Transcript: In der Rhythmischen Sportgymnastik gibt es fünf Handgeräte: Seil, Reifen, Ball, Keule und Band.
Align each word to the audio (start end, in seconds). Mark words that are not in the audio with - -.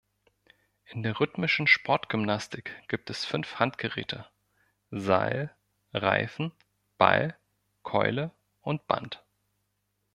In 0.85 1.03
der 1.03 1.19
Rhythmischen 1.19 1.67
Sportgymnastik 1.67 2.73
gibt 2.87 3.11
es 3.11 3.23
fünf 3.23 3.59
Handgeräte: 3.59 4.25
Seil, 4.89 5.53
Reifen, 5.93 6.51
Ball, 6.97 7.37
Keule 7.83 8.31
und 8.63 8.87
Band. 8.87 9.23